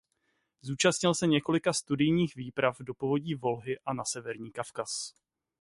[0.61, 5.13] Zúčastnil se několika studijních výprav do povodí Volhy a na severní Kavkaz.